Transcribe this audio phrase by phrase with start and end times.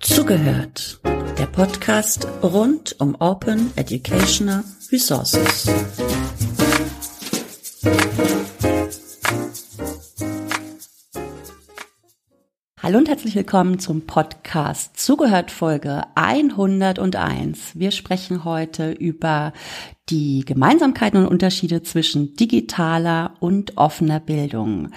[0.00, 1.00] Zugehört.
[1.38, 5.66] Der Podcast rund um Open Educational Resources.
[12.88, 17.78] Hallo und herzlich willkommen zum Podcast Zugehört Folge 101.
[17.78, 19.52] Wir sprechen heute über
[20.08, 24.88] die Gemeinsamkeiten und Unterschiede zwischen digitaler und offener Bildung.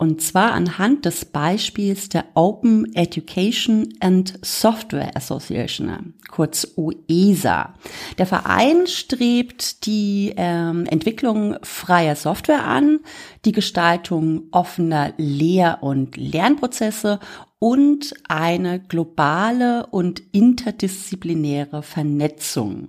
[0.00, 7.74] Und zwar anhand des Beispiels der Open Education and Software Association, kurz OESA.
[8.16, 13.00] Der Verein strebt die ähm, Entwicklung freier Software an,
[13.44, 17.20] die Gestaltung offener Lehr- und Lernprozesse
[17.58, 22.88] und eine globale und interdisziplinäre Vernetzung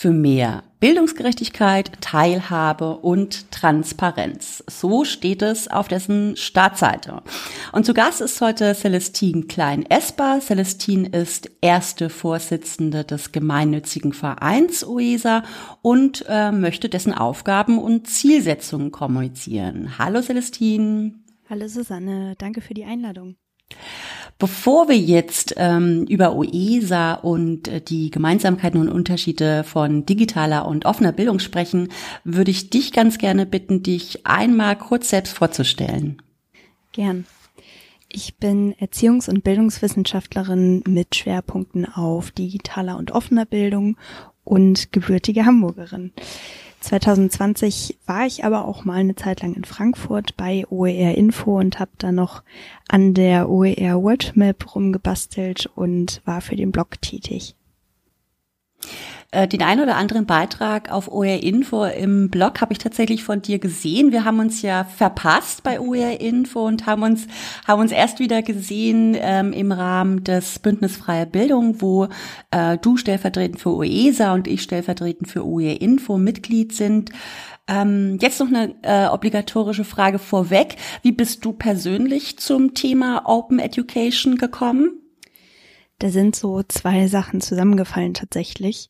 [0.00, 4.64] für mehr Bildungsgerechtigkeit, Teilhabe und Transparenz.
[4.66, 7.20] So steht es auf dessen Startseite.
[7.72, 10.40] Und zu Gast ist heute Celestine Klein-Esper.
[10.40, 15.42] Celestine ist erste Vorsitzende des gemeinnützigen Vereins OESA
[15.82, 19.98] und äh, möchte dessen Aufgaben und Zielsetzungen kommunizieren.
[19.98, 21.12] Hallo Celestine.
[21.50, 23.36] Hallo Susanne, danke für die Einladung.
[24.40, 30.86] Bevor wir jetzt ähm, über OESA und äh, die Gemeinsamkeiten und Unterschiede von digitaler und
[30.86, 31.88] offener Bildung sprechen,
[32.24, 36.22] würde ich dich ganz gerne bitten, dich einmal kurz selbst vorzustellen.
[36.92, 37.26] Gern.
[38.08, 43.98] Ich bin Erziehungs- und Bildungswissenschaftlerin mit Schwerpunkten auf digitaler und offener Bildung
[44.42, 46.12] und gebürtige Hamburgerin.
[46.80, 51.78] 2020 war ich aber auch mal eine Zeit lang in Frankfurt bei OER Info und
[51.78, 52.42] habe da noch
[52.88, 57.54] an der OER Worldmap rumgebastelt und war für den Blog tätig.
[59.32, 63.40] Äh, den einen oder anderen Beitrag auf OER Info im Blog habe ich tatsächlich von
[63.40, 64.10] dir gesehen.
[64.10, 67.28] Wir haben uns ja verpasst bei OER Info und haben uns
[67.66, 72.08] haben uns erst wieder gesehen ähm, im Rahmen des Bündnis Freie Bildung, wo
[72.50, 77.10] äh, du stellvertretend für OESA und ich stellvertretend für OER Info Mitglied sind.
[77.68, 80.74] Ähm, jetzt noch eine äh, obligatorische Frage vorweg.
[81.02, 84.99] Wie bist du persönlich zum Thema Open Education gekommen?
[86.00, 88.88] Da sind so zwei Sachen zusammengefallen tatsächlich.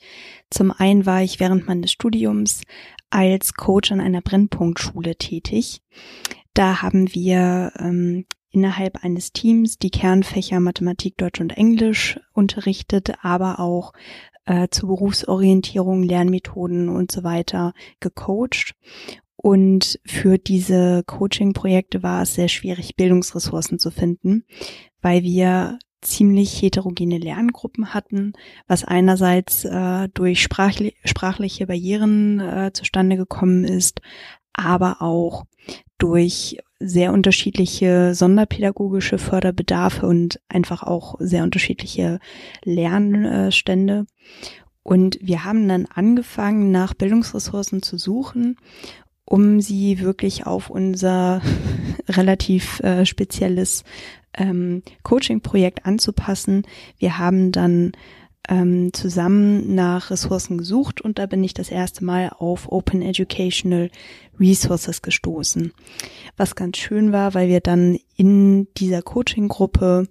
[0.48, 2.62] Zum einen war ich während meines Studiums
[3.10, 5.82] als Coach an einer Brennpunktschule tätig.
[6.54, 13.58] Da haben wir ähm, innerhalb eines Teams die Kernfächer Mathematik, Deutsch und Englisch unterrichtet, aber
[13.58, 13.92] auch
[14.44, 18.76] äh, zur Berufsorientierung, Lernmethoden und so weiter gecoacht.
[19.34, 24.44] Und für diese Coaching-Projekte war es sehr schwierig, Bildungsressourcen zu finden,
[25.02, 28.32] weil wir ziemlich heterogene Lerngruppen hatten,
[28.66, 34.00] was einerseits äh, durch sprachli sprachliche Barrieren äh, zustande gekommen ist,
[34.52, 35.44] aber auch
[35.98, 42.18] durch sehr unterschiedliche sonderpädagogische Förderbedarfe und einfach auch sehr unterschiedliche
[42.64, 44.06] Lernstände.
[44.82, 48.56] Und wir haben dann angefangen, nach Bildungsressourcen zu suchen,
[49.26, 51.42] um sie wirklich auf unser
[52.08, 53.84] relativ äh, spezielles
[54.36, 56.66] ähm, Coaching-Projekt anzupassen.
[56.98, 57.92] Wir haben dann
[58.48, 63.90] ähm, zusammen nach Ressourcen gesucht und da bin ich das erste Mal auf Open Educational
[64.38, 65.72] Resources gestoßen.
[66.36, 70.08] Was ganz schön war, weil wir dann in dieser Coaching-Gruppe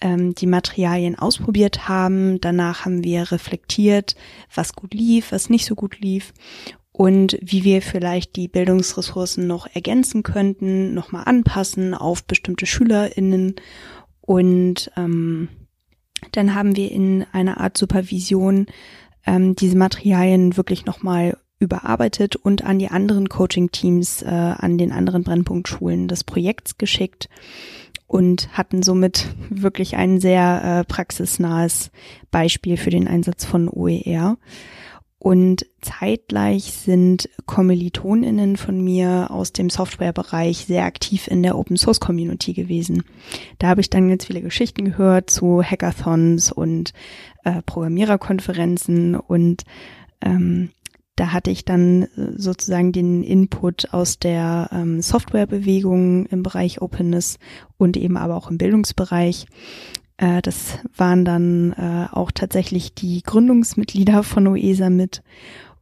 [0.00, 2.40] ähm, die Materialien ausprobiert haben.
[2.40, 4.14] Danach haben wir reflektiert,
[4.54, 6.32] was gut lief, was nicht so gut lief
[6.96, 13.56] und wie wir vielleicht die Bildungsressourcen noch ergänzen könnten, nochmal anpassen auf bestimmte SchülerInnen.
[14.22, 15.48] Und ähm,
[16.32, 18.64] dann haben wir in einer Art Supervision
[19.26, 25.22] ähm, diese Materialien wirklich nochmal überarbeitet und an die anderen Coaching-Teams, äh, an den anderen
[25.22, 27.28] Brennpunktschulen des Projekts geschickt
[28.06, 31.90] und hatten somit wirklich ein sehr äh, praxisnahes
[32.30, 34.38] Beispiel für den Einsatz von OER.
[35.18, 42.00] Und zeitgleich sind Kommilitoninnen von mir aus dem Softwarebereich sehr aktiv in der Open Source
[42.00, 43.02] Community gewesen.
[43.58, 46.92] Da habe ich dann ganz viele Geschichten gehört zu Hackathons und
[47.44, 49.64] äh, Programmiererkonferenzen und
[50.20, 50.70] ähm,
[51.16, 57.38] da hatte ich dann sozusagen den Input aus der ähm, Softwarebewegung im Bereich Openness
[57.78, 59.46] und eben aber auch im Bildungsbereich.
[60.16, 65.22] Äh, das waren dann äh, auch tatsächlich die Gründungsmitglieder von OESA mit.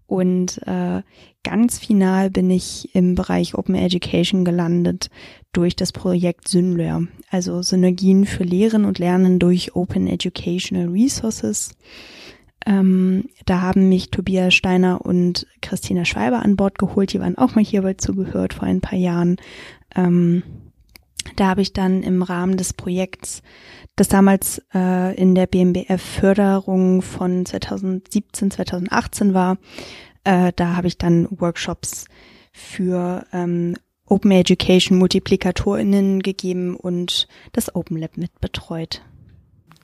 [0.07, 1.03] Und äh,
[1.43, 5.09] ganz final bin ich im Bereich Open Education gelandet
[5.53, 11.75] durch das Projekt Synlear, also Synergien für Lehren und Lernen durch Open Educational Resources.
[12.67, 17.13] Ähm, da haben mich Tobias Steiner und Christina Schweiber an Bord geholt.
[17.13, 19.37] Die waren auch mal hierbei zugehört vor ein paar Jahren.
[19.95, 20.43] Ähm,
[21.37, 23.43] da habe ich dann im Rahmen des Projekts,
[23.97, 29.59] das damals äh, in der BMBF Förderung von 2017, 2018 war,
[30.25, 32.07] äh, da habe ich dann Workshops
[32.53, 33.77] für ähm,
[34.07, 39.03] Open Education MultiplikatorInnen gegeben und das Open Lab mit betreut.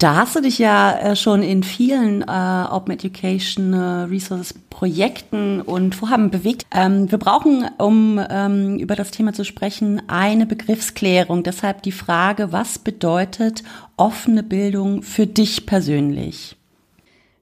[0.01, 2.25] Da hast du dich ja äh, schon in vielen äh,
[2.71, 6.65] Open Education äh, Resources Projekten und Vorhaben bewegt.
[6.75, 11.43] Ähm, wir brauchen, um ähm, über das Thema zu sprechen, eine Begriffsklärung.
[11.43, 13.63] Deshalb die Frage, was bedeutet
[13.99, 16.57] offene Bildung für dich persönlich?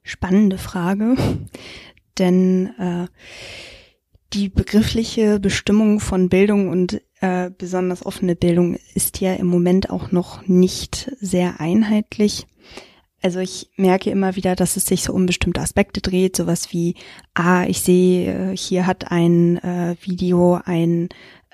[0.03, 1.15] Spannende Frage,
[2.19, 3.07] denn äh,
[4.33, 10.13] die begriffliche Bestimmung von Bildung und äh, besonders offene Bildung ist ja im Moment auch
[10.13, 12.47] noch nicht sehr einheitlich.
[13.21, 16.95] Also ich merke immer wieder, dass es sich so um bestimmte Aspekte dreht, sowas wie,
[17.35, 21.09] ah, ich sehe, äh, hier hat ein äh, Video ein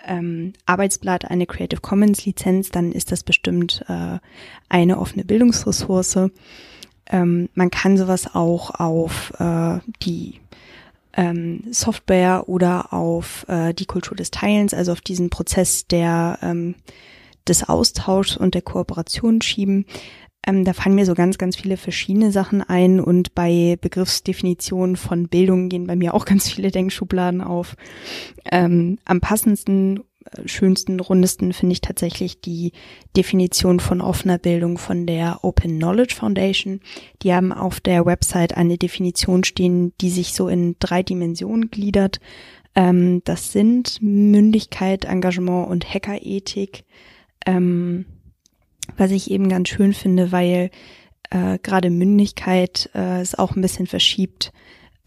[0.07, 4.19] ähm, Arbeitsblatt eine Creative Commons Lizenz, dann ist das bestimmt äh,
[4.69, 6.29] eine offene Bildungsressource.
[7.07, 10.41] Ähm, man kann sowas auch auf äh, die
[11.17, 16.75] ähm, Software oder auf äh, die Kultur des Teilens, also auf diesen Prozess der ähm,
[17.49, 19.87] des Austauschs und der Kooperation schieben.
[20.47, 25.29] Ähm, da fallen mir so ganz, ganz viele verschiedene Sachen ein und bei Begriffsdefinitionen von
[25.29, 27.77] Bildung gehen bei mir auch ganz viele Denkschubladen auf.
[28.51, 30.01] Ähm, am passendsten
[30.47, 32.73] schönsten, rundesten finde ich tatsächlich die
[33.17, 36.81] Definition von offener Bildung von der Open Knowledge Foundation.
[37.23, 42.21] Die haben auf der Website eine Definition stehen, die sich so in drei Dimensionen gliedert.
[42.75, 46.85] Ähm, das sind Mündigkeit, Engagement und Hackerethik.
[47.47, 48.07] Ähm,
[48.97, 50.71] was ich eben ganz schön finde, weil
[51.31, 54.53] äh, gerade Mündigkeit äh, es auch ein bisschen verschiebt,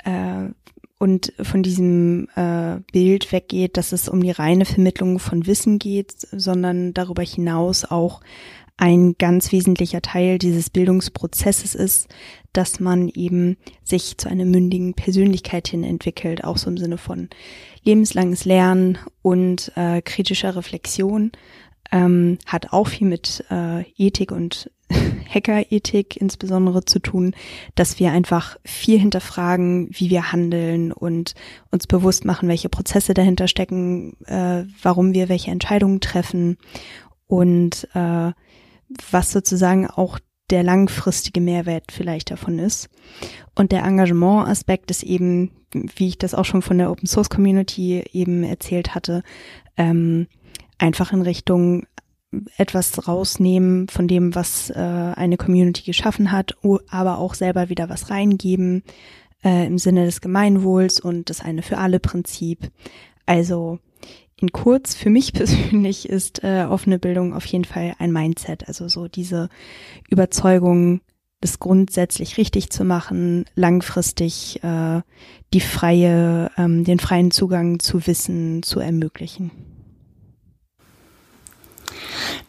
[0.04, 0.50] äh,
[1.00, 6.14] und von diesem äh, Bild weggeht, dass es um die reine Vermittlung von Wissen geht,
[6.32, 8.22] sondern darüber hinaus auch
[8.78, 12.10] ein ganz wesentlicher Teil dieses Bildungsprozesses ist,
[12.54, 17.30] dass man eben sich zu einer mündigen Persönlichkeit hin entwickelt, auch so im Sinne von
[17.84, 21.32] lebenslanges Lernen und äh, kritischer Reflexion,
[21.92, 24.72] ähm, hat auch viel mit äh, Ethik und
[25.28, 27.36] Hackerethik insbesondere zu tun,
[27.76, 31.34] dass wir einfach viel hinterfragen, wie wir handeln und
[31.72, 36.58] uns bewusst machen, welche Prozesse dahinter stecken, äh, warum wir welche Entscheidungen treffen
[37.28, 38.32] und äh,
[39.12, 40.20] was sozusagen auch
[40.50, 42.90] der langfristige Mehrwert vielleicht davon ist.
[43.54, 48.04] Und der Engagement-Aspekt ist eben, wie ich das auch schon von der Open Source Community
[48.14, 49.24] eben erzählt hatte,
[49.76, 50.28] ähm,
[50.78, 51.86] einfach in Richtung
[52.58, 56.56] etwas rausnehmen von dem, was äh, eine Community geschaffen hat,
[56.90, 58.84] aber auch selber wieder was reingeben
[59.44, 62.70] äh, im Sinne des Gemeinwohls und das eine für alle Prinzip.
[63.26, 63.80] Also
[64.40, 68.88] in kurz, für mich persönlich ist äh, offene Bildung auf jeden Fall ein Mindset, also
[68.88, 69.50] so diese
[70.10, 71.02] Überzeugung,
[71.40, 75.02] das grundsätzlich richtig zu machen, langfristig äh,
[75.54, 79.52] die freie, ähm, den freien Zugang zu Wissen zu ermöglichen.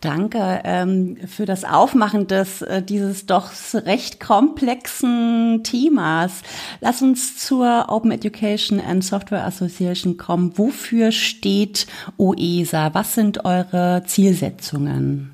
[0.00, 6.43] Danke ähm, für das Aufmachen des äh, dieses doch recht komplexen Themas.
[6.81, 10.56] Lass uns zur Open Education and Software Association kommen.
[10.56, 11.87] Wofür steht
[12.17, 12.95] OESA?
[12.95, 15.33] Was sind eure Zielsetzungen?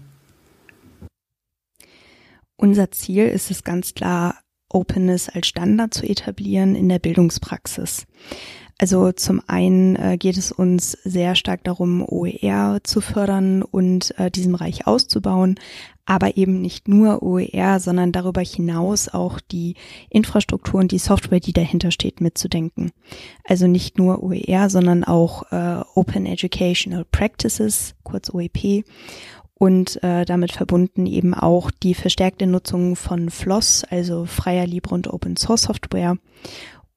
[2.56, 4.36] Unser Ziel ist es ganz klar,
[4.70, 8.06] Openness als Standard zu etablieren in der Bildungspraxis.
[8.78, 14.30] Also zum einen äh, geht es uns sehr stark darum, OER zu fördern und äh,
[14.30, 15.60] diesen Bereich auszubauen,
[16.06, 19.76] aber eben nicht nur OER, sondern darüber hinaus auch die
[20.10, 22.90] Infrastruktur und die Software, die dahinter steht, mitzudenken.
[23.44, 28.84] Also nicht nur OER, sondern auch äh, Open Educational Practices, kurz OEP,
[29.56, 35.06] und äh, damit verbunden eben auch die verstärkte Nutzung von FLOSS, also freier, libre und
[35.08, 36.16] Open Source Software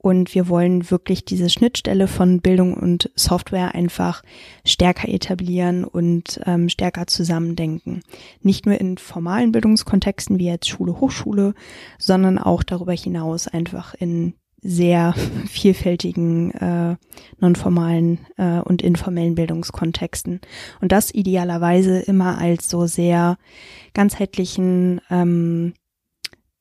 [0.08, 4.24] und wir wollen wirklich diese Schnittstelle von Bildung und Software einfach
[4.66, 8.04] stärker etablieren und ähm, stärker zusammendenken.
[8.42, 11.56] Nicht nur in formalen Bildungskontexten wie jetzt Schule, Hochschule,
[12.00, 15.14] sondern auch darüber hinaus einfach in sehr
[15.48, 16.96] vielfältigen äh,
[17.40, 20.40] nonformalen äh, und informellen Bildungskontexten.
[20.80, 23.38] Und das idealerweise immer als so sehr
[23.94, 25.74] ganzheitlichen ähm,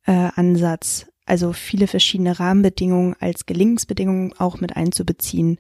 [0.04, 5.58] äh, Ansatz also viele verschiedene Rahmenbedingungen als Gelingensbedingungen auch mit einzubeziehen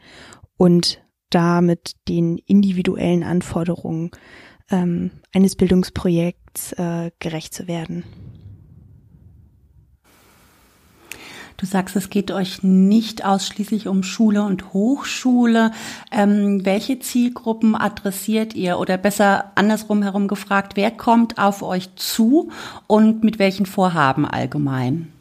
[0.56, 4.10] und damit den individuellen Anforderungen
[4.70, 8.04] ähm, eines Bildungsprojekts äh, gerecht zu werden.
[11.56, 15.70] Du sagst, es geht euch nicht ausschließlich um Schule und Hochschule.
[16.12, 18.78] Ähm, welche Zielgruppen adressiert ihr?
[18.78, 22.50] Oder besser andersrum herum gefragt, wer kommt auf euch zu
[22.86, 25.12] und mit welchen Vorhaben allgemein?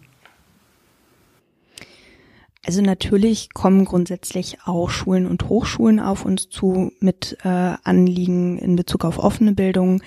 [2.65, 7.47] Also natürlich kommen grundsätzlich auch Schulen und Hochschulen auf uns zu mit äh,
[7.83, 10.01] Anliegen in Bezug auf offene Bildung.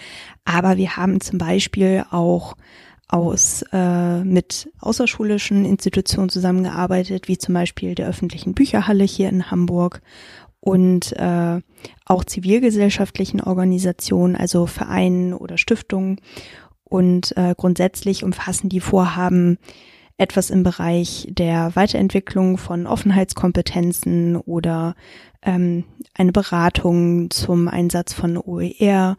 [0.44, 2.56] Aber wir haben zum Beispiel auch
[3.06, 10.02] aus äh, mit außerschulischen Institutionen zusammengearbeitet, wie zum Beispiel der öffentlichen Bücherhalle hier in Hamburg
[10.60, 11.60] und äh,
[12.06, 16.20] auch zivilgesellschaftlichen Organisationen, also Vereinen oder Stiftungen.
[16.82, 19.58] Und äh, grundsätzlich umfassen die Vorhaben
[20.18, 24.94] etwas im Bereich der Weiterentwicklung von Offenheitskompetenzen oder
[25.42, 25.84] ähm,
[26.14, 29.16] eine Beratung zum Einsatz von OER,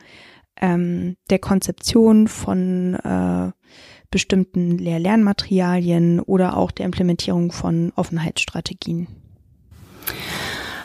[0.59, 3.51] ähm, der Konzeption von äh,
[4.11, 9.07] bestimmten Lehr-Lernmaterialien oder auch der Implementierung von Offenheitsstrategien.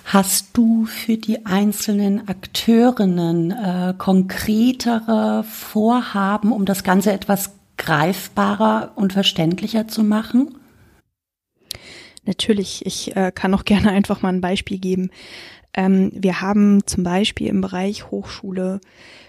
[0.05, 9.13] Hast du für die einzelnen Akteurinnen äh, konkretere Vorhaben, um das Ganze etwas greifbarer und
[9.13, 10.57] verständlicher zu machen?
[12.25, 15.11] Natürlich, ich äh, kann auch gerne einfach mal ein Beispiel geben.
[15.75, 18.81] Ähm, wir haben zum Beispiel im Bereich Hochschule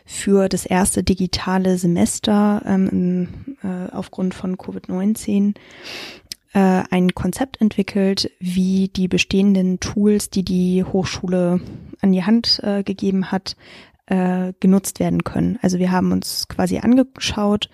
[0.06, 3.28] für das erste digitale Semester ähm,
[3.64, 5.56] äh, aufgrund von Covid-19
[6.54, 11.60] äh, ein Konzept entwickelt, wie die bestehenden Tools, die die Hochschule
[12.02, 13.56] an die Hand äh, gegeben hat,
[14.06, 15.58] äh, genutzt werden können.
[15.62, 17.70] Also wir haben uns quasi angeschaut,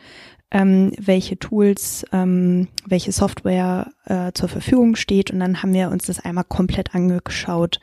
[0.51, 6.05] ähm, welche Tools, ähm, welche Software äh, zur Verfügung steht und dann haben wir uns
[6.05, 7.79] das einmal komplett angeschaut.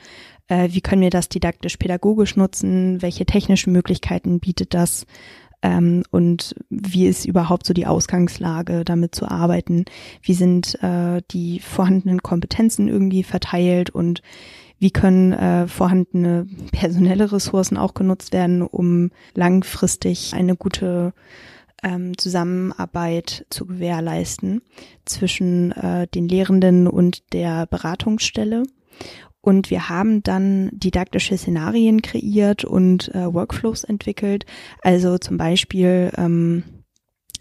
[0.49, 3.03] Äh, wie können wir das didaktisch-pädagogisch nutzen?
[3.03, 5.07] Welche technischen Möglichkeiten bietet das?
[5.63, 9.87] Ähm, und wie ist überhaupt so die Ausgangslage, damit zu arbeiten?
[10.23, 14.23] Wie sind äh, die vorhandenen Kompetenzen irgendwie verteilt und
[14.79, 21.13] wie können äh, vorhandene personelle Ressourcen auch genutzt werden, um langfristig eine gute
[21.83, 24.63] ähm, Zusammenarbeit zu gewährleisten
[25.05, 28.65] zwischen äh, den Lehrenden und der Beratungsstelle.
[29.41, 34.45] Und wir haben dann didaktische Szenarien kreiert und äh, Workflows entwickelt.
[34.83, 36.65] Also zum Beispiel ähm,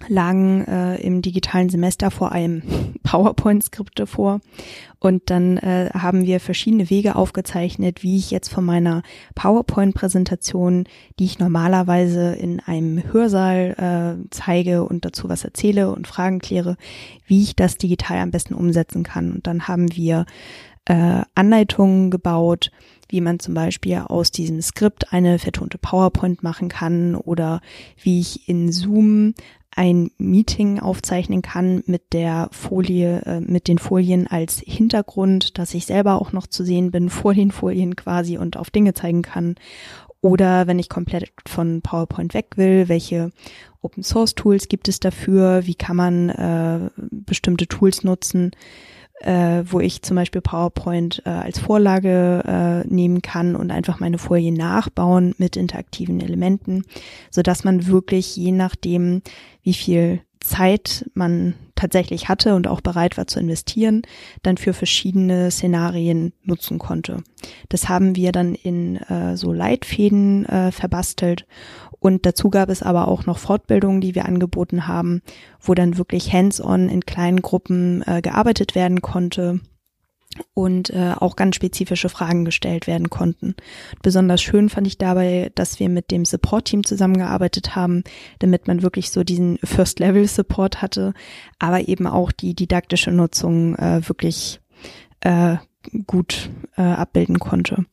[0.08, 2.62] lagen äh, im digitalen Semester vor allem
[3.04, 4.42] PowerPoint-Skripte vor.
[5.00, 9.04] Und dann äh, haben wir verschiedene Wege aufgezeichnet, wie ich jetzt von meiner
[9.36, 10.86] PowerPoint-Präsentation,
[11.20, 16.78] die ich normalerweise in einem Hörsaal äh, zeige und dazu was erzähle und Fragen kläre,
[17.26, 19.32] wie ich das digital am besten umsetzen kann.
[19.32, 20.26] Und dann haben wir
[20.86, 22.72] äh, Anleitungen gebaut,
[23.10, 27.62] wie man zum Beispiel aus diesem Skript eine vertonte PowerPoint machen kann oder
[28.02, 29.34] wie ich in Zoom
[29.78, 35.86] ein Meeting aufzeichnen kann mit der Folie, äh, mit den Folien als Hintergrund, dass ich
[35.86, 39.56] selber auch noch zu sehen bin vor den Folien quasi und auf Dinge zeigen kann.
[40.20, 43.32] Oder wenn ich komplett von PowerPoint weg will, welche
[43.82, 45.68] Open Source Tools gibt es dafür?
[45.68, 48.52] Wie kann man äh, bestimmte Tools nutzen?
[49.20, 54.18] äh, wo ich zum Beispiel PowerPoint äh, als Vorlage äh, nehmen kann und einfach meine
[54.18, 56.84] Folien nachbauen mit interaktiven Elementen,
[57.32, 59.22] so dass man wirklich je nachdem,
[59.68, 64.04] wie viel Zeit man tatsächlich hatte und auch bereit war zu investieren,
[64.44, 67.18] dann für verschiedene Szenarien nutzen konnte.
[67.68, 71.46] Das haben wir dann in äh, so Leitfäden äh, verbastelt
[72.00, 75.22] und dazu gab es aber auch noch Fortbildungen, die wir angeboten haben,
[75.60, 79.60] wo dann wirklich hands-on in kleinen Gruppen äh, gearbeitet werden konnte
[80.54, 83.56] und äh, auch ganz spezifische Fragen gestellt werden konnten.
[84.02, 88.04] Besonders schön fand ich dabei, dass wir mit dem Support-Team zusammengearbeitet haben,
[88.40, 91.14] damit man wirklich so diesen First-Level-Support hatte,
[91.60, 94.60] aber eben auch die didaktische Nutzung äh, wirklich
[95.22, 95.58] äh,
[96.06, 97.86] gut äh, abbilden konnte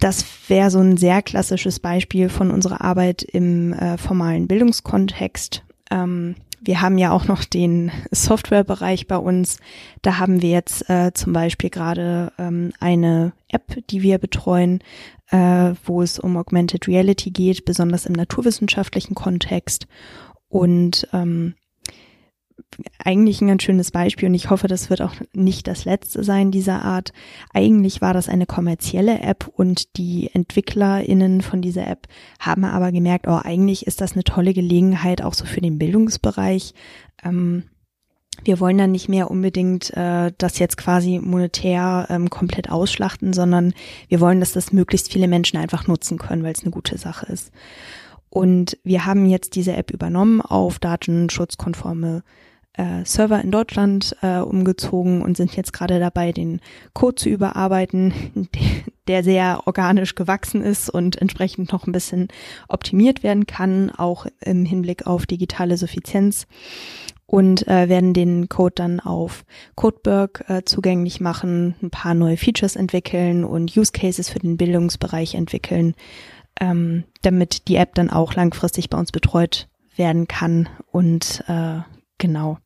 [0.00, 5.62] das wäre so ein sehr klassisches Beispiel von unserer Arbeit im äh, formalen Bildungskontext.
[5.90, 9.58] Ähm, wir haben ja auch noch den Softwarebereich bei uns.
[10.02, 14.80] Da haben wir jetzt äh, zum Beispiel gerade ähm, eine App, die wir betreuen,
[15.30, 19.86] äh, wo es um Augmented Reality geht, besonders im naturwissenschaftlichen Kontext.
[20.48, 21.54] Und ähm,
[23.02, 26.50] eigentlich ein ganz schönes Beispiel und ich hoffe, das wird auch nicht das letzte sein
[26.50, 27.12] dieser Art.
[27.52, 33.26] Eigentlich war das eine kommerzielle App und die EntwicklerInnen von dieser App haben aber gemerkt,
[33.26, 36.74] oh, eigentlich ist das eine tolle Gelegenheit auch so für den Bildungsbereich.
[37.24, 37.64] Ähm,
[38.44, 43.74] wir wollen dann nicht mehr unbedingt äh, das jetzt quasi monetär ähm, komplett ausschlachten, sondern
[44.08, 47.26] wir wollen, dass das möglichst viele Menschen einfach nutzen können, weil es eine gute Sache
[47.26, 47.52] ist.
[48.30, 52.22] Und wir haben jetzt diese App übernommen auf datenschutzkonforme
[52.74, 56.60] äh, Server in Deutschland äh, umgezogen und sind jetzt gerade dabei, den
[56.92, 58.48] Code zu überarbeiten,
[59.08, 62.28] der sehr organisch gewachsen ist und entsprechend noch ein bisschen
[62.68, 66.46] optimiert werden kann, auch im Hinblick auf digitale Suffizienz.
[67.26, 69.44] Und äh, werden den Code dann auf
[69.76, 75.36] Codeberg äh, zugänglich machen, ein paar neue Features entwickeln und Use Cases für den Bildungsbereich
[75.36, 75.94] entwickeln,
[76.60, 81.82] ähm, damit die App dann auch langfristig bei uns betreut werden kann und äh,
[82.20, 82.58] genau.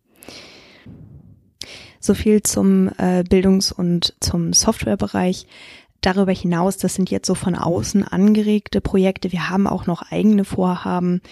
[1.99, 5.46] So viel zum äh, Bildungs- und zum Softwarebereich.
[6.02, 9.32] Darüber hinaus, das sind jetzt so von außen angeregte Projekte.
[9.32, 11.23] Wir haben auch noch eigene Vorhaben,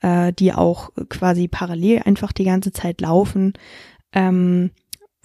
[0.00, 3.52] äh, die auch quasi parallel einfach die ganze Zeit laufen.
[4.14, 4.70] Ähm,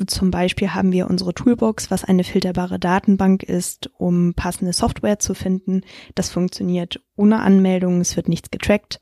[0.05, 5.33] zum Beispiel haben wir unsere Toolbox, was eine filterbare Datenbank ist, um passende Software zu
[5.33, 5.81] finden.
[6.15, 8.99] Das funktioniert ohne Anmeldung, es wird nichts getrackt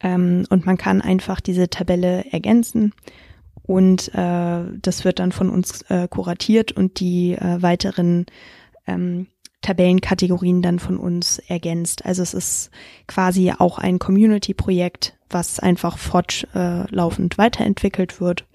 [0.00, 2.92] ähm, und man kann einfach diese Tabelle ergänzen
[3.68, 8.24] und äh, das wird dann von uns äh, kuratiert und die äh, weiteren
[8.86, 9.26] ähm,
[9.60, 12.06] Tabellenkategorien dann von uns ergänzt.
[12.06, 12.70] Also es ist
[13.06, 18.46] quasi auch ein Community-Projekt, was einfach fortlaufend weiterentwickelt wird.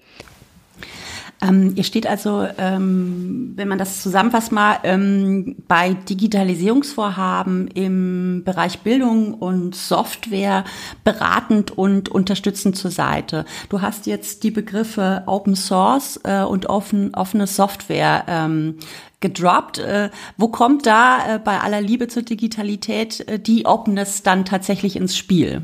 [1.44, 8.80] Ähm, ihr steht also, ähm, wenn man das zusammenfasst mal, ähm, bei Digitalisierungsvorhaben im Bereich
[8.80, 10.64] Bildung und Software
[11.02, 13.44] beratend und unterstützend zur Seite.
[13.68, 18.78] Du hast jetzt die Begriffe Open Source äh, und offen, offene Software ähm,
[19.20, 19.78] gedroppt.
[19.78, 24.96] Äh, wo kommt da äh, bei aller Liebe zur Digitalität äh, die Openness dann tatsächlich
[24.96, 25.62] ins Spiel?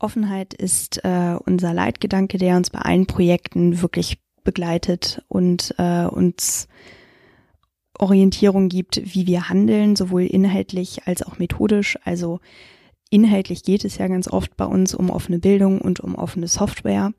[0.00, 6.68] Offenheit ist äh, unser Leitgedanke, der uns bei allen Projekten wirklich begleitet und äh, uns
[7.98, 11.98] Orientierung gibt, wie wir handeln, sowohl inhaltlich als auch methodisch.
[12.02, 12.40] Also
[13.10, 17.12] inhaltlich geht es ja ganz oft bei uns um offene Bildung und um offene Software.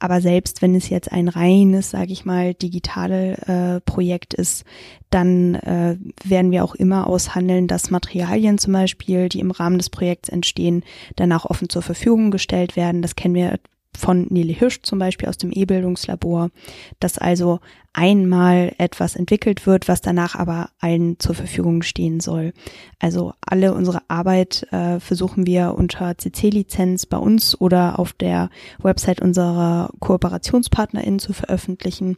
[0.00, 4.64] Aber selbst wenn es jetzt ein reines, sage ich mal, digitale äh, Projekt ist,
[5.10, 9.90] dann äh, werden wir auch immer aushandeln, dass Materialien zum Beispiel, die im Rahmen des
[9.90, 10.82] Projekts entstehen,
[11.14, 13.00] danach offen zur Verfügung gestellt werden.
[13.00, 13.60] Das kennen wir
[13.96, 16.50] von Nele Hirsch zum Beispiel aus dem E-Bildungslabor,
[16.98, 17.60] dass also
[17.92, 22.52] einmal etwas entwickelt wird, was danach aber allen zur Verfügung stehen soll.
[22.98, 28.48] Also alle unsere Arbeit äh, versuchen wir unter CC-Lizenz bei uns oder auf der
[28.82, 32.16] Website unserer KooperationspartnerInnen zu veröffentlichen.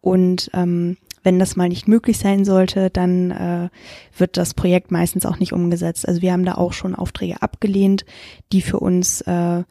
[0.00, 3.68] Und ähm, wenn das mal nicht möglich sein sollte, dann äh,
[4.16, 6.08] wird das Projekt meistens auch nicht umgesetzt.
[6.08, 8.04] Also wir haben da auch schon Aufträge abgelehnt,
[8.52, 9.64] die für uns äh,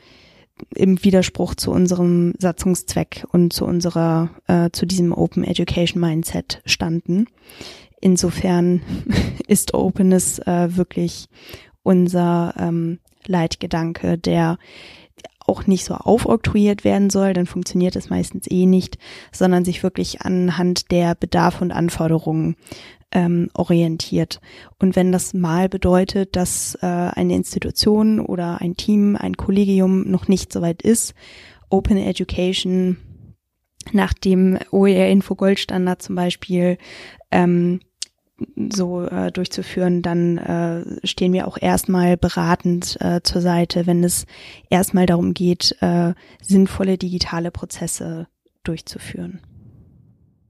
[0.76, 7.28] im Widerspruch zu unserem Satzungszweck und zu unserer, äh, zu diesem Open Education Mindset standen.
[8.02, 8.82] Insofern
[9.48, 11.28] ist Openness äh, wirklich
[11.84, 14.58] unser ähm, Leitgedanke, der
[15.50, 19.00] auch nicht so aufoktroyiert werden soll, dann funktioniert es meistens eh nicht,
[19.32, 22.56] sondern sich wirklich anhand der Bedarfe und Anforderungen
[23.12, 24.40] ähm, orientiert.
[24.80, 30.28] Und wenn das mal bedeutet, dass äh, eine Institution oder ein Team, ein Kollegium noch
[30.28, 31.14] nicht so weit ist,
[31.70, 32.98] Open Education
[33.92, 36.78] nach dem OER Info Goldstandard zum Beispiel
[37.32, 37.80] ähm,
[38.72, 44.26] so äh, durchzuführen, dann äh, stehen wir auch erstmal beratend äh, zur Seite, wenn es
[44.70, 48.28] erstmal darum geht, äh, sinnvolle digitale Prozesse
[48.64, 49.42] durchzuführen.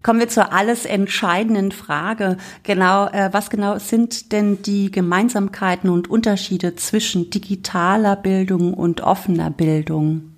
[0.01, 2.37] Kommen wir zur alles entscheidenden Frage.
[2.63, 9.51] Genau, äh, was genau sind denn die Gemeinsamkeiten und Unterschiede zwischen digitaler Bildung und offener
[9.51, 10.35] Bildung?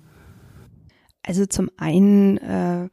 [1.22, 2.88] Also zum einen äh,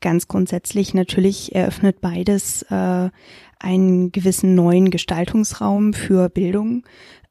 [0.00, 3.10] ganz grundsätzlich natürlich eröffnet beides äh,
[3.58, 6.84] einen gewissen neuen Gestaltungsraum für Bildung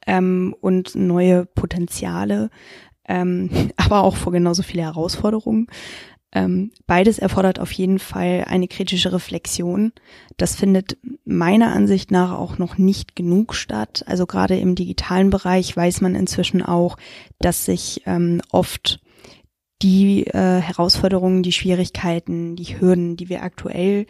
[0.05, 2.51] ähm, und neue Potenziale,
[3.07, 5.67] ähm, aber auch vor genauso viele Herausforderungen.
[6.33, 9.93] Ähm, beides erfordert auf jeden Fall eine kritische Reflexion.
[10.37, 14.03] Das findet meiner Ansicht nach auch noch nicht genug statt.
[14.07, 16.97] Also gerade im digitalen Bereich weiß man inzwischen auch,
[17.39, 18.99] dass sich ähm, oft
[19.83, 24.07] die äh, Herausforderungen, die Schwierigkeiten, die Hürden, die wir aktuell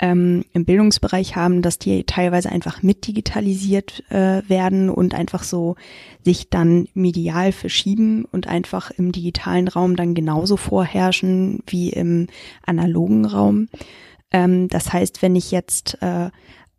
[0.00, 5.76] ähm, im Bildungsbereich haben, dass die teilweise einfach mit digitalisiert äh, werden und einfach so
[6.24, 12.28] sich dann medial verschieben und einfach im digitalen Raum dann genauso vorherrschen wie im
[12.64, 13.68] analogen Raum.
[14.32, 16.30] Ähm, das heißt, wenn ich jetzt äh,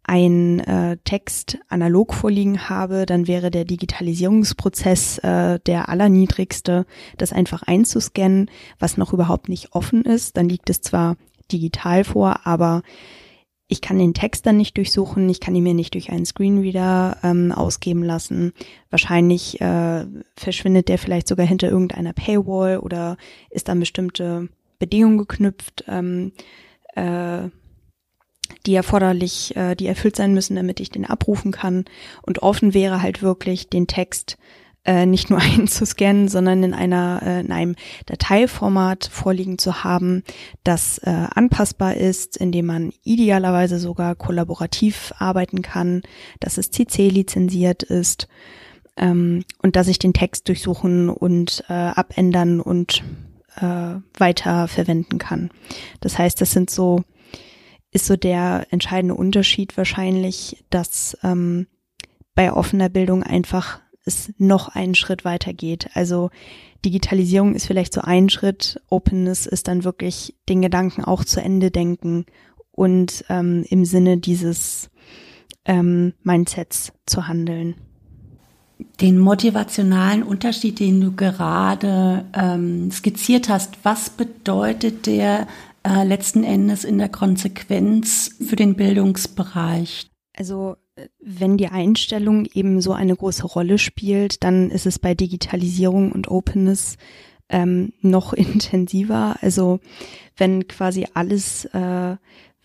[0.04, 7.62] ein äh, Text analog vorliegen habe, dann wäre der Digitalisierungsprozess äh, der allerniedrigste, das einfach
[7.64, 10.38] einzuscannen, was noch überhaupt nicht offen ist.
[10.38, 11.18] Dann liegt es zwar
[11.52, 12.84] digital vor, aber
[13.72, 17.18] ich kann den Text dann nicht durchsuchen, ich kann ihn mir nicht durch einen Screenreader
[17.24, 18.52] ähm, ausgeben lassen.
[18.90, 23.16] Wahrscheinlich äh, verschwindet der vielleicht sogar hinter irgendeiner Paywall oder
[23.50, 26.34] ist dann bestimmte Bedingungen geknüpft, ähm,
[26.96, 27.44] äh,
[28.66, 31.86] die erforderlich, äh, die erfüllt sein müssen, damit ich den abrufen kann.
[32.24, 34.38] Und offen wäre halt wirklich den Text
[34.86, 40.24] äh, nicht nur einzuscannen, sondern in einer äh, in einem Dateiformat vorliegen zu haben,
[40.64, 46.02] das äh, anpassbar ist, in dem man idealerweise sogar kollaborativ arbeiten kann,
[46.40, 48.28] dass es CC lizenziert ist
[48.98, 53.04] ähm, und dass ich den Text durchsuchen und äh, abändern und
[53.58, 55.52] äh, weiter verwenden kann.
[56.00, 57.04] Das heißt, das sind so
[57.94, 61.68] ist so der entscheidende Unterschied wahrscheinlich, dass ähm,
[62.36, 65.90] bei offener Bildung einfach es noch einen Schritt weiter geht.
[65.94, 66.30] Also
[66.84, 71.72] Digitalisierung ist vielleicht so ein Schritt, Openness ist dann wirklich den Gedanken auch zu Ende
[71.72, 72.26] denken
[72.72, 74.90] und ähm, im Sinne dieses
[75.66, 77.76] ähm, Mindsets zu handeln.
[79.00, 85.48] Den motivationalen Unterschied, den du gerade ähm, skizziert hast, was bedeutet der
[85.84, 90.08] äh, letzten Endes in der Konsequenz für den Bildungsbereich?
[90.36, 90.78] Also
[91.20, 96.30] wenn die Einstellung eben so eine große Rolle spielt, dann ist es bei Digitalisierung und
[96.30, 96.98] Openness
[97.50, 99.36] ähm, noch intensiver.
[99.42, 99.80] Also
[100.38, 102.16] wenn quasi alles, äh,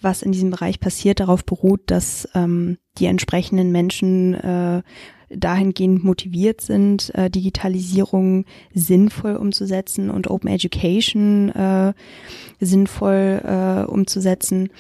[0.01, 4.83] was in diesem Bereich passiert, darauf beruht, dass ähm, die entsprechenden Menschen äh,
[5.29, 11.95] dahingehend motiviert sind, äh, Digitalisierung sinnvoll umzusetzen und Open Education äh,
[12.61, 14.71] sinnvoll äh, umzusetzen,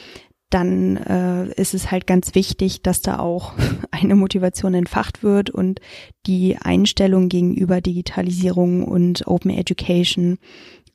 [0.50, 3.54] dann äh, ist es halt ganz wichtig, dass da auch
[3.90, 5.80] eine Motivation entfacht wird und
[6.26, 10.38] die Einstellung gegenüber Digitalisierung und Open Education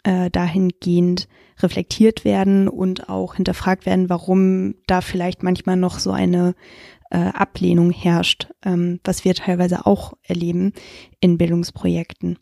[0.03, 1.27] äh, dahingehend
[1.59, 6.55] reflektiert werden und auch hinterfragt werden, warum da vielleicht manchmal noch so eine
[7.11, 10.73] äh, Ablehnung herrscht, ähm, was wir teilweise auch erleben
[11.19, 12.39] in Bildungsprojekten.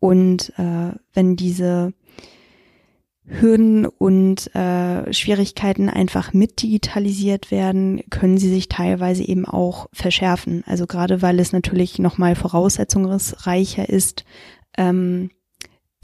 [0.00, 1.92] Und äh, wenn diese
[3.24, 10.64] Hürden und äh, Schwierigkeiten einfach mit digitalisiert werden, können sie sich teilweise eben auch verschärfen.
[10.66, 14.24] Also gerade weil es natürlich nochmal voraussetzungsreicher ist,
[14.76, 15.30] ähm,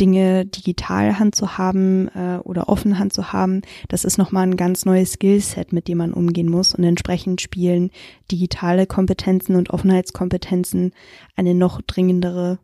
[0.00, 4.56] Dinge digital Hand zu haben äh, oder offen Hand zu haben, das ist nochmal ein
[4.56, 6.72] ganz neues Skillset, mit dem man umgehen muss.
[6.72, 7.90] Und entsprechend spielen
[8.30, 10.92] digitale Kompetenzen und Offenheitskompetenzen
[11.34, 12.60] eine noch dringendere,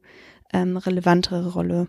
[0.52, 1.88] ähm, relevantere Rolle.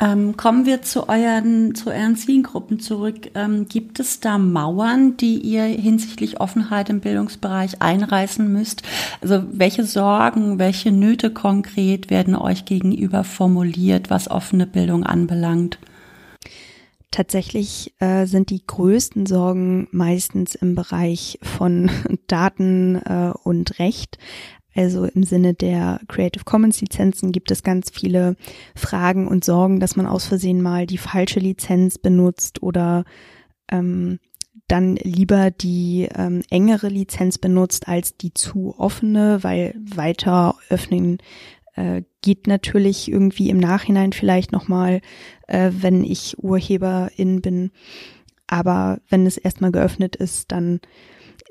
[0.00, 3.30] Ähm, kommen wir zu euren, zu euren Zielgruppen zurück.
[3.34, 8.82] Ähm, gibt es da Mauern, die ihr hinsichtlich Offenheit im Bildungsbereich einreißen müsst?
[9.20, 15.78] Also welche Sorgen, welche Nöte konkret werden euch gegenüber formuliert, was offene Bildung anbelangt?
[17.12, 21.90] Tatsächlich äh, sind die größten Sorgen meistens im Bereich von
[22.26, 24.16] Daten äh, und Recht.
[24.74, 28.36] Also im Sinne der Creative Commons Lizenzen gibt es ganz viele
[28.74, 33.04] Fragen und Sorgen, dass man aus Versehen mal die falsche Lizenz benutzt oder
[33.70, 34.18] ähm,
[34.68, 41.18] dann lieber die ähm, engere Lizenz benutzt als die zu offene, weil weiter öffnen
[41.74, 45.00] äh, geht natürlich irgendwie im Nachhinein vielleicht nochmal,
[45.48, 47.70] äh, wenn ich Urheberin bin.
[48.46, 50.80] Aber wenn es erstmal geöffnet ist, dann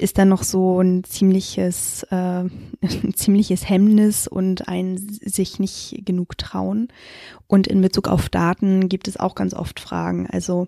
[0.02, 6.38] ist da noch so ein ziemliches, äh, ein ziemliches Hemmnis und ein sich nicht genug
[6.38, 6.88] trauen.
[7.48, 10.28] Und in Bezug auf Daten gibt es auch ganz oft Fragen.
[10.28, 10.68] Also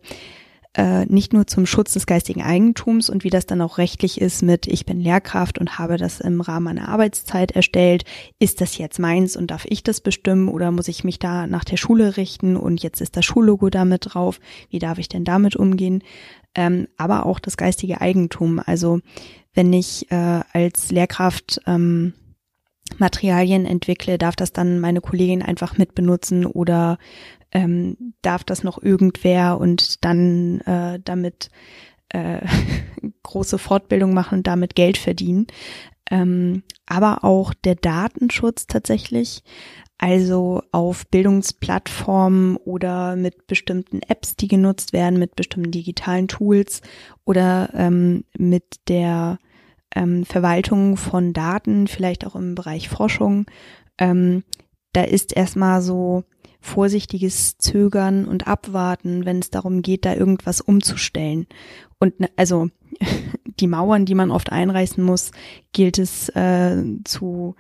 [0.76, 4.42] äh, nicht nur zum Schutz des geistigen Eigentums und wie das dann auch rechtlich ist
[4.42, 8.06] mit ich bin Lehrkraft und habe das im Rahmen meiner Arbeitszeit erstellt.
[8.40, 11.64] Ist das jetzt meins und darf ich das bestimmen oder muss ich mich da nach
[11.64, 14.40] der Schule richten und jetzt ist das Schullogo damit drauf?
[14.70, 16.04] Wie darf ich denn damit umgehen?
[16.56, 18.62] ähm, aber auch das geistige Eigentum.
[18.64, 19.00] Also
[19.54, 22.14] wenn ich äh, als Lehrkraft ähm,
[22.98, 26.98] Materialien entwickle, darf das dann meine Kollegin einfach mitbenutzen oder
[27.54, 31.50] ähm, darf das noch irgendwer und dann äh, damit
[32.10, 32.42] äh,
[33.24, 35.48] große Fortbildung machen und damit Geld verdienen.
[36.10, 39.44] Ähm, aber auch der Datenschutz tatsächlich.
[39.98, 46.82] Also auf Bildungsplattformen oder mit bestimmten Apps, die genutzt werden, mit bestimmten digitalen Tools
[47.24, 49.38] oder ähm, mit der
[49.96, 53.46] ähm, Verwaltung von Daten, vielleicht auch im Bereich Forschung.
[53.98, 54.44] Ähm,
[54.92, 56.26] da ist erstmal so
[56.63, 61.45] vorsichtiges Zögern und Abwarten, wenn es darum geht, da irgendwas umzustellen.
[61.99, 62.69] Und ne, also
[63.60, 65.32] die Mauern, die man oft einreißen muss,
[65.73, 67.56] gilt es äh, zu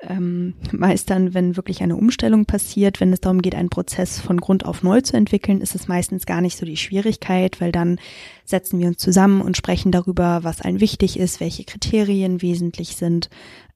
[0.00, 2.98] ähm, meistern, wenn wirklich eine Umstellung passiert.
[2.98, 6.24] Wenn es darum geht, einen Prozess von Grund auf neu zu entwickeln, ist es meistens
[6.24, 7.98] gar nicht so die Schwierigkeit, weil dann
[8.44, 13.28] setzen wir uns zusammen und sprechen darüber, was allen wichtig ist, welche Kriterien wesentlich sind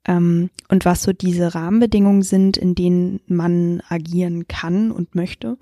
[0.07, 5.59] ähm, und was so diese Rahmenbedingungen sind, in denen man agieren kann und möchte.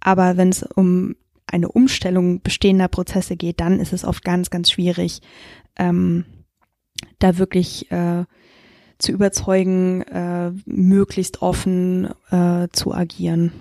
[0.00, 4.70] Aber wenn es um eine Umstellung bestehender Prozesse geht, dann ist es oft ganz, ganz
[4.70, 5.20] schwierig,
[5.78, 6.24] ähm,
[7.18, 8.24] da wirklich äh,
[8.98, 13.52] zu überzeugen, äh, möglichst offen äh, zu agieren.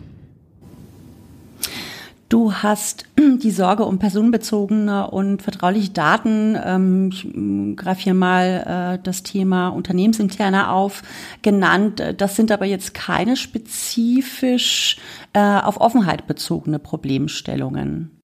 [2.35, 6.57] Du hast die Sorge um personenbezogene und vertrauliche Daten.
[6.61, 11.01] Ähm, ich mm, greife hier mal äh, das Thema Unternehmensinterne auf,
[11.43, 12.03] genannt.
[12.17, 14.97] Das sind aber jetzt keine spezifisch
[15.31, 18.19] äh, auf Offenheit bezogene Problemstellungen.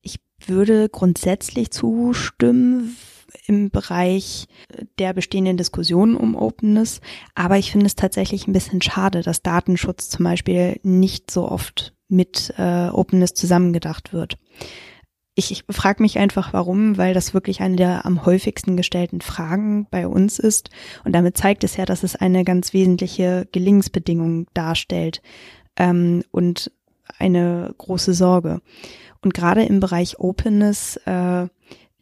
[0.00, 2.96] Ich würde grundsätzlich zustimmen
[3.46, 4.46] im Bereich
[5.00, 7.00] der bestehenden Diskussionen um Openness,
[7.34, 11.94] aber ich finde es tatsächlich ein bisschen schade, dass Datenschutz zum Beispiel nicht so oft
[12.10, 14.36] mit äh, Openness zusammengedacht wird.
[15.34, 19.86] Ich, ich frage mich einfach, warum, weil das wirklich eine der am häufigsten gestellten Fragen
[19.90, 20.70] bei uns ist.
[21.04, 25.22] Und damit zeigt es ja, dass es eine ganz wesentliche Gelingensbedingung darstellt
[25.76, 26.70] ähm, und
[27.18, 28.60] eine große Sorge.
[29.22, 31.46] Und gerade im Bereich Openness, äh,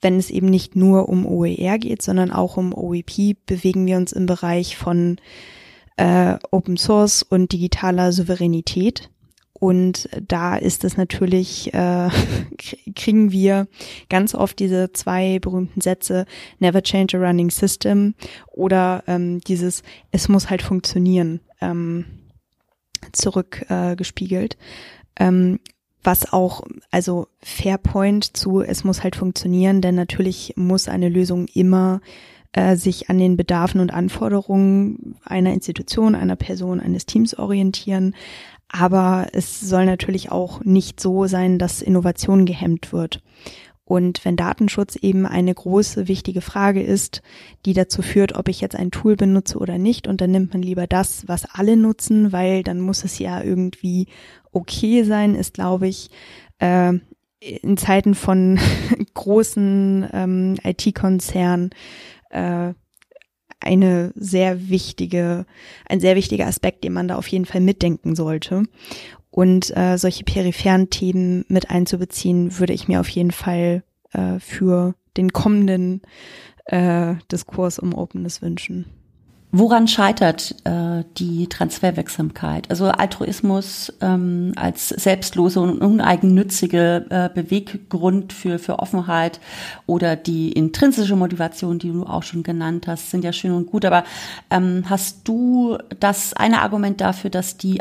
[0.00, 4.12] wenn es eben nicht nur um OER geht, sondern auch um OEP, bewegen wir uns
[4.12, 5.16] im Bereich von
[5.96, 9.10] äh, Open Source und digitaler Souveränität.
[9.60, 12.08] Und da ist es natürlich, äh,
[12.94, 13.66] kriegen wir
[14.08, 16.26] ganz oft diese zwei berühmten Sätze,
[16.58, 18.14] never change a running system
[18.52, 22.04] oder ähm, dieses, es muss halt funktionieren, ähm,
[23.12, 24.54] zurückgespiegelt.
[25.16, 25.58] Äh, ähm,
[26.04, 32.00] was auch, also Fairpoint zu, es muss halt funktionieren, denn natürlich muss eine Lösung immer
[32.52, 38.14] äh, sich an den Bedarfen und Anforderungen einer Institution, einer Person, eines Teams orientieren.
[38.68, 43.22] Aber es soll natürlich auch nicht so sein, dass Innovation gehemmt wird.
[43.88, 47.22] Und wenn Datenschutz eben eine große, wichtige Frage ist,
[47.64, 50.60] die dazu führt, ob ich jetzt ein Tool benutze oder nicht, und dann nimmt man
[50.60, 54.08] lieber das, was alle nutzen, weil dann muss es ja irgendwie
[54.52, 56.10] okay sein, ist, glaube ich,
[56.58, 56.92] äh,
[57.40, 58.60] in Zeiten von
[59.14, 61.70] großen ähm, IT-Konzernen
[62.28, 62.74] äh,
[63.60, 65.46] eine sehr wichtige,
[65.88, 68.64] ein sehr wichtiger Aspekt, den man da auf jeden Fall mitdenken sollte.
[69.30, 74.94] Und äh, solche peripheren Themen mit einzubeziehen, würde ich mir auf jeden Fall äh, für
[75.16, 76.02] den kommenden
[76.66, 78.86] äh, Diskurs um Openness wünschen.
[79.50, 82.68] Woran scheitert äh, die Transferwirksamkeit?
[82.68, 89.40] Also Altruismus ähm, als selbstlose und uneigennützige äh, Beweggrund für, für Offenheit
[89.86, 93.86] oder die intrinsische Motivation, die du auch schon genannt hast, sind ja schön und gut.
[93.86, 94.04] Aber
[94.50, 97.80] ähm, hast du das eine Argument dafür, dass die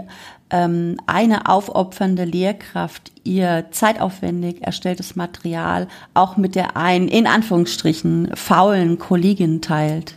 [0.49, 8.99] ähm, eine aufopfernde Lehrkraft ihr zeitaufwendig erstelltes Material auch mit der einen, in Anführungsstrichen, faulen
[8.99, 10.15] Kollegin teilt?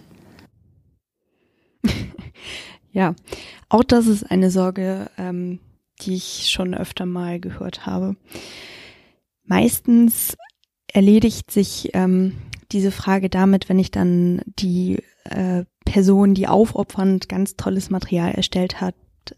[2.93, 3.15] Ja,
[3.69, 5.61] auch das ist eine Sorge, ähm,
[6.01, 8.17] die ich schon öfter mal gehört habe.
[9.45, 10.37] Meistens
[10.87, 12.37] erledigt sich ähm,
[12.73, 18.81] diese Frage damit, wenn ich dann die äh, Person, die aufopfernd ganz tolles Material erstellt
[18.81, 18.95] hat,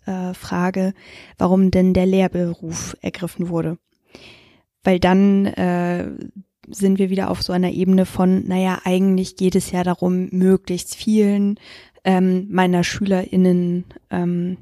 [0.06, 0.94] äh, frage,
[1.38, 3.78] warum denn der Lehrberuf ergriffen wurde.
[4.84, 6.10] Weil dann äh,
[6.68, 10.94] sind wir wieder auf so einer Ebene von, naja, eigentlich geht es ja darum, möglichst
[10.94, 11.58] vielen
[12.04, 14.56] ähm, meiner SchülerInnen ähm,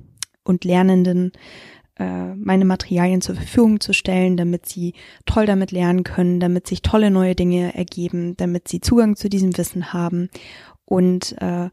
[0.45, 1.33] und Lernenden
[2.01, 4.95] äh, meine Materialien zur Verfügung zu stellen, damit sie
[5.27, 9.57] toll damit lernen können, damit sich tolle neue Dinge ergeben, damit sie Zugang zu diesem
[9.59, 10.31] Wissen haben.
[10.87, 11.69] Und äh,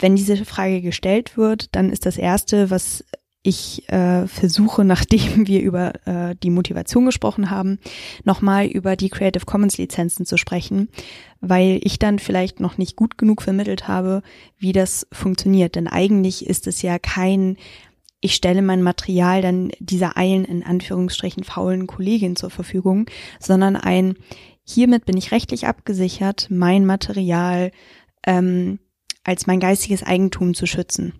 [0.00, 3.04] wenn diese Frage gestellt wird, dann ist das Erste, was
[3.48, 7.78] ich äh, versuche, nachdem wir über äh, die Motivation gesprochen haben,
[8.24, 10.88] nochmal über die Creative Commons Lizenzen zu sprechen,
[11.40, 14.22] weil ich dann vielleicht noch nicht gut genug vermittelt habe,
[14.58, 15.74] wie das funktioniert.
[15.76, 17.56] Denn eigentlich ist es ja kein,
[18.20, 23.06] ich stelle mein Material dann dieser einen in Anführungsstrichen faulen Kollegin zur Verfügung,
[23.40, 24.16] sondern ein,
[24.62, 27.70] hiermit bin ich rechtlich abgesichert, mein Material
[28.26, 28.78] ähm,
[29.24, 31.14] als mein geistiges Eigentum zu schützen.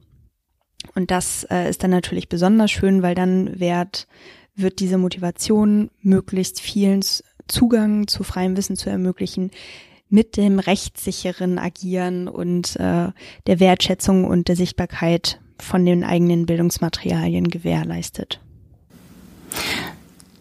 [0.95, 4.07] Und das äh, ist dann natürlich besonders schön, weil dann wird,
[4.55, 7.03] wird diese Motivation, möglichst vielen
[7.49, 9.51] Zugang zu freiem Wissen zu ermöglichen,
[10.11, 13.09] mit dem rechtssicheren Agieren und äh,
[13.47, 18.41] der Wertschätzung und der Sichtbarkeit von den eigenen Bildungsmaterialien gewährleistet.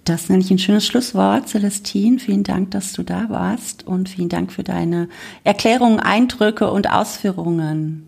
[0.06, 1.50] Das nenne ich ein schönes Schlusswort.
[1.50, 5.10] Celestine, vielen Dank, dass du da warst und vielen Dank für deine
[5.43, 8.06] Erklärungen, Eindrücke und Ausführungen.